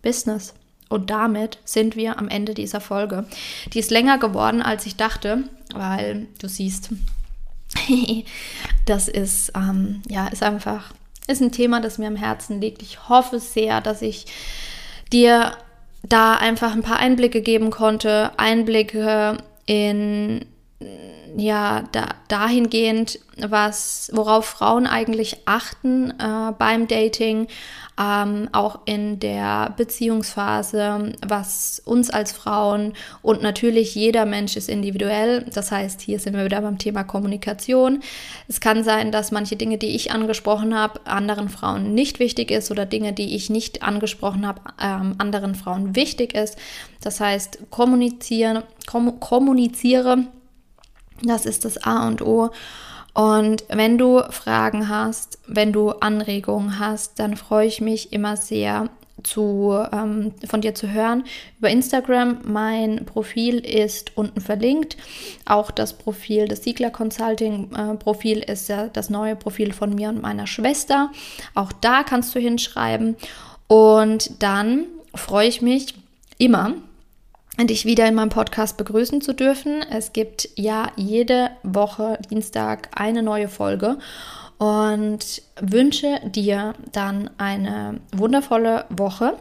[0.01, 0.53] Business.
[0.87, 3.25] Und damit sind wir am Ende dieser Folge.
[3.73, 5.43] Die ist länger geworden, als ich dachte,
[5.73, 6.89] weil du siehst,
[8.85, 10.93] das ist, ähm, ja, ist einfach,
[11.27, 12.81] ist ein Thema, das mir am Herzen liegt.
[12.81, 14.25] Ich hoffe sehr, dass ich
[15.11, 15.55] dir
[16.03, 20.45] da einfach ein paar Einblicke geben konnte, Einblicke in
[21.35, 27.47] ja da, dahingehend, was worauf Frauen eigentlich achten äh, beim Dating,
[27.99, 35.45] ähm, auch in der Beziehungsphase, was uns als Frauen und natürlich jeder Mensch ist individuell.
[35.53, 38.01] Das heißt, hier sind wir wieder beim Thema Kommunikation.
[38.47, 42.71] Es kann sein, dass manche Dinge, die ich angesprochen habe, anderen Frauen nicht wichtig ist
[42.71, 46.57] oder Dinge, die ich nicht angesprochen habe, ähm, anderen Frauen wichtig ist.
[47.01, 50.27] Das heißt, kommunizieren, kom kommuniziere,
[51.23, 52.51] das ist das A und O.
[53.13, 58.89] Und wenn du Fragen hast, wenn du Anregungen hast, dann freue ich mich immer sehr,
[59.23, 61.23] zu, ähm, von dir zu hören
[61.57, 62.39] über Instagram.
[62.43, 64.97] Mein Profil ist unten verlinkt.
[65.45, 70.09] Auch das Profil, das Siegler Consulting äh, Profil ist ja das neue Profil von mir
[70.09, 71.11] und meiner Schwester.
[71.55, 73.15] Auch da kannst du hinschreiben.
[73.67, 75.93] Und dann freue ich mich
[76.37, 76.73] immer,
[77.67, 79.83] dich wieder in meinem Podcast begrüßen zu dürfen.
[79.91, 83.97] Es gibt ja jede Woche Dienstag eine neue Folge
[84.59, 89.37] und wünsche dir dann eine wundervolle Woche.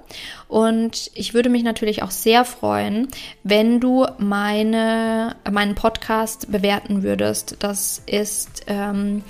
[0.47, 3.09] Und ich würde mich natürlich auch sehr freuen,
[3.43, 7.57] wenn du meine, meinen Podcast bewerten würdest.
[7.59, 9.25] Das ist ähm,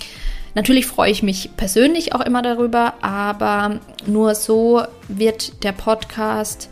[0.53, 6.69] natürlich freue ich mich persönlich auch immer darüber, aber nur so wird der Podcast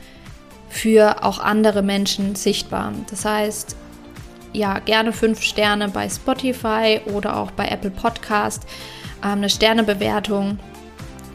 [0.70, 2.94] für auch andere Menschen sichtbar.
[3.10, 3.76] Das heißt,
[4.54, 8.64] ja, gerne fünf Sterne bei Spotify oder auch bei Apple Podcast,
[9.24, 10.60] ähm, eine Sternebewertung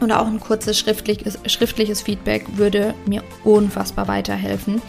[0.01, 4.81] oder auch ein kurzes schriftliches, schriftliches Feedback würde mir unfassbar weiterhelfen.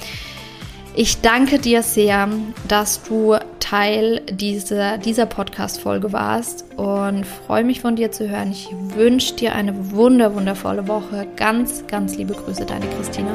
[0.96, 2.28] Ich danke dir sehr,
[2.68, 8.52] dass du Teil dieser, dieser Podcast-Folge warst und freue mich von dir zu hören.
[8.52, 11.26] Ich wünsche dir eine wunder, wundervolle Woche.
[11.36, 13.32] Ganz, ganz liebe Grüße, deine Christina.